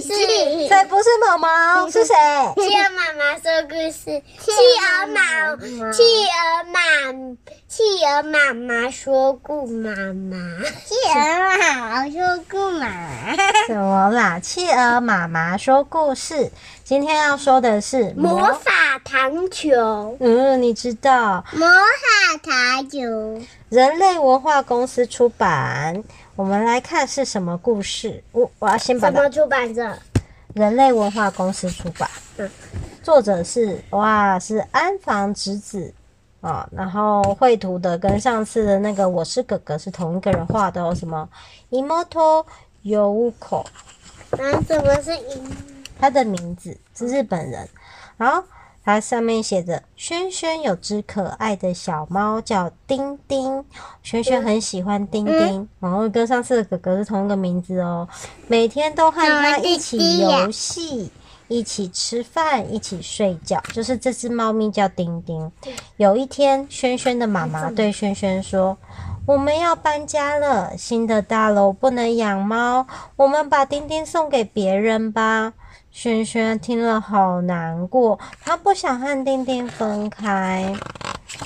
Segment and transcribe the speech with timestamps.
[0.00, 0.08] 事。
[0.68, 1.90] 谁不是毛毛？
[1.90, 2.14] 是谁？
[2.56, 4.22] 企鹅妈妈说故事。
[4.38, 4.50] 企
[4.80, 5.56] 鹅妈，
[5.92, 7.36] 企鹅妈，
[7.68, 10.36] 企鹅妈妈说故妈妈。
[10.84, 11.14] 企鹅
[11.58, 11.58] 妈
[11.90, 13.36] 妈说故妈妈。
[13.66, 14.38] 什么啦？
[14.40, 16.50] 企鹅妈妈说故事。
[16.84, 20.16] 今天要说的是魔法糖球。
[20.20, 23.00] 嗯，你知道魔法糖球？
[23.70, 26.04] 人类文化公司出版。
[26.34, 28.22] 我们来看是什么故事。
[28.32, 29.16] 我我要先把它。
[29.16, 29.94] 什么出版社？
[30.54, 32.08] 人类文化公司出版。
[32.38, 32.50] 嗯。
[33.02, 35.92] 作者是哇，是安房直子
[36.40, 36.66] 啊。
[36.72, 40.94] 然后绘图的跟上次的那个我是哥哥是同一个人画的哦。
[40.94, 41.28] 什么
[41.70, 42.46] ？Imoto
[42.82, 43.66] Youko。
[44.30, 45.52] 那什么是 Imoto？
[46.00, 47.68] 他的名字是日本人。
[48.16, 48.42] 好。
[48.84, 53.64] 它上面写着：“轩轩有只可爱的小猫，叫丁丁。
[54.02, 58.08] 轩轩很喜欢丁丁，然后跟上次的哥哥是同一个名字哦。
[58.48, 61.12] 每天都和它一起游戏，
[61.46, 63.62] 一起吃饭，一起睡觉。
[63.72, 65.52] 就是这只猫咪叫丁丁。
[65.96, 68.76] 有一天，轩轩的妈妈对轩轩说
[69.26, 72.84] ：‘我们要搬家了，新的大楼不能养猫，
[73.14, 75.52] 我们把丁丁送给别人吧。’”
[75.92, 80.74] 轩轩听了好难过，他不想和丁丁分开。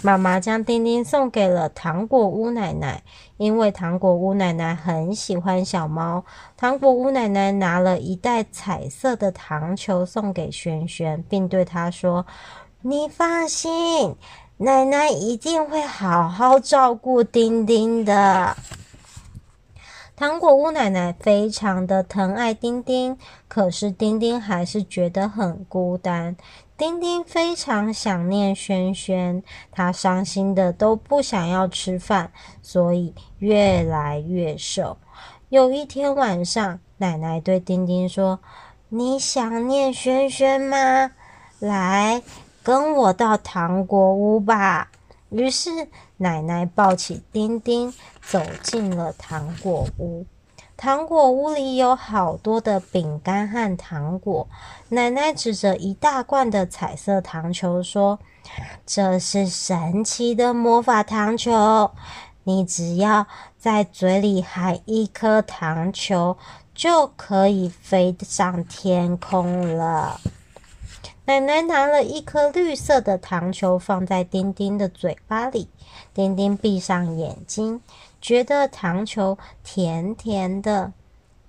[0.03, 3.03] 妈妈将丁丁送给了糖果屋奶奶，
[3.39, 6.25] 因为糖果屋奶奶很喜欢小猫。
[6.57, 12.25] 糖果屋奶奶拿了一袋彩色的糖球送给轩轩，并对他说
[12.83, 14.15] ：“你放心，
[14.59, 18.57] 奶奶一定会好好照顾丁丁的。”
[20.17, 26.35] 糖果屋奶奶非常的疼爱丁丁，可是丁丁还是觉得很孤单。
[26.75, 34.97] 丁丁非常想念轩轩，他伤心的都不想要吃饭，所以越来越瘦。
[35.51, 38.41] 有一天晚上，奶奶对丁丁说
[38.89, 41.11] ：“你想念轩轩吗？
[41.59, 42.23] 来，
[42.63, 44.91] 跟我到糖果屋吧。”
[45.29, 45.89] 于是，
[46.19, 50.27] 奶奶抱起丁丁，走进了糖果屋。
[50.77, 54.47] 糖果屋里有好多的饼干和糖果。
[54.91, 58.19] 奶奶指着一大罐的彩色糖球说
[58.85, 61.91] ：“这是神奇的魔法糖球，
[62.45, 63.27] 你只要
[63.59, 66.37] 在嘴里含一颗糖球，
[66.75, 70.21] 就可以飞上天空了。”
[71.27, 75.69] 奶奶拿了一颗绿色的糖球放在丁丁的嘴巴里，
[76.15, 77.81] 丁丁闭上眼睛，
[78.21, 80.93] 觉得糖球甜甜的、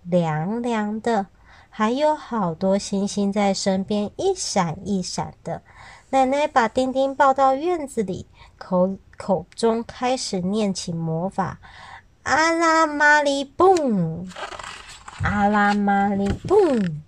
[0.01, 1.27] 凉凉的，
[1.69, 5.61] 还有好多星星在身边一闪一闪的。
[6.09, 8.25] 奶奶把丁丁抱到院子里，
[8.57, 11.59] 口口中开始念起魔法
[12.23, 14.27] ：“阿拉玛丽蹦，
[15.21, 17.01] 阿拉玛丽蹦。”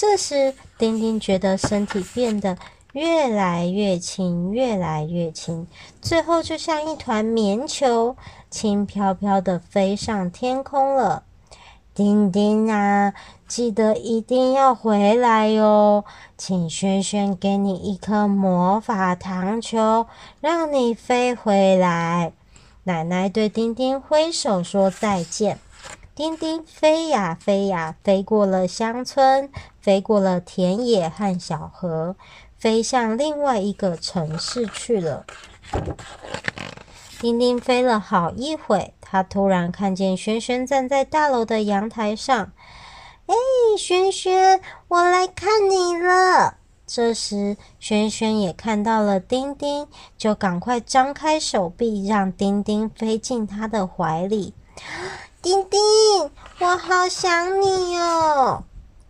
[0.00, 2.56] 这时，丁丁觉得身体变得
[2.94, 5.66] 越来越轻，越来越轻，
[6.00, 8.16] 最后就像一团棉球，
[8.48, 11.24] 轻飘飘的飞上天空了。
[11.92, 13.12] 丁丁啊，
[13.46, 16.06] 记得一定要回来哟！
[16.38, 20.06] 请轩轩给你一颗魔法糖球，
[20.40, 22.32] 让你飞回来。
[22.84, 25.58] 奶奶对丁丁挥手说再见。
[26.20, 29.50] 丁丁飞呀飞呀，飞过了乡村，
[29.80, 32.14] 飞过了田野和小河，
[32.58, 35.24] 飞向另外一个城市去了。
[37.18, 42.52] 丁丁飞了好一会，他突然看见轩轩站在大楼的阳台上。
[43.24, 43.34] 哎，
[43.78, 46.58] 轩轩，我来看你了。
[46.86, 49.88] 这时，轩轩也看到了丁丁，
[50.18, 54.52] 就赶快张开手臂，让丁丁飞进他的怀里。
[55.42, 55.80] 丁丁，
[56.58, 58.62] 我好想你哦！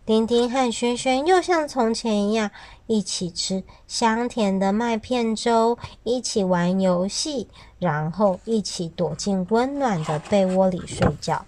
[0.06, 2.52] 丁丁和轩轩又像从前一样，
[2.86, 7.48] 一起吃香甜的麦片粥，一起玩游戏，
[7.80, 11.44] 然后一起躲进温暖的被窝里睡觉。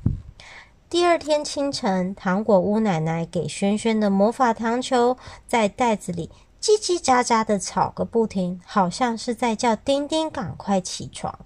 [0.90, 6.28] 第二天清晨，糖果屋奶奶给轩轩的魔法糖球在袋子里
[6.60, 11.38] 叽叽喳喳的吵个不停，好像是在叫丁丁赶快起床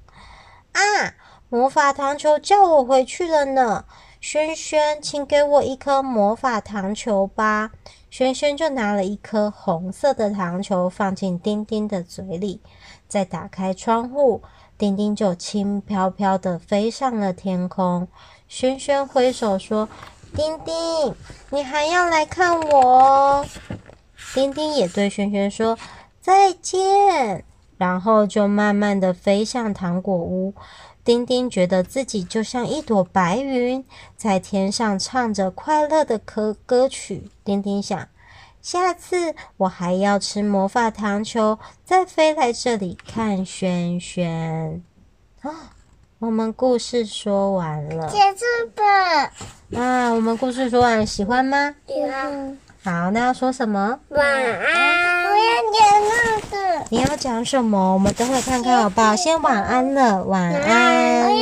[0.72, 0.80] 啊！
[1.48, 3.84] 魔法糖球叫我回去了呢，
[4.20, 7.70] 轩轩，请给我一颗魔法糖球吧。
[8.10, 12.60] 轩轩就拿了一颗红色的糖球放进丁丁的嘴里，
[13.06, 14.42] 再打开窗户，
[14.76, 18.08] 丁丁就轻飘飘地飞上了天空。
[18.48, 19.88] 轩轩挥手说
[20.34, 21.14] ：“丁丁，
[21.50, 23.46] 你还要来看我哦。”
[24.34, 25.78] 丁丁也对轩轩说
[26.20, 27.44] ：“再见。”
[27.78, 30.54] 然后就慢慢地飞向糖果屋。
[31.06, 33.84] 丁丁觉得自己就像一朵白云，
[34.16, 37.30] 在天上唱着快乐的歌歌曲。
[37.44, 38.08] 丁丁想，
[38.60, 44.82] 下次我还要吃魔法糖球，再飞来这里看轩轩。
[45.42, 45.70] 啊，
[46.18, 48.44] 我们故事说完了，结束
[48.74, 49.32] 吧。
[49.80, 51.76] 啊，我们故事说完了，喜欢吗？
[51.86, 52.58] 喜欢。
[52.82, 54.00] 好，那要说什么？
[54.08, 54.95] 晚安。
[56.88, 57.94] 你要讲什么？
[57.94, 59.16] 我们等会看看好不好？
[59.16, 61.36] 先晚安了，晚安。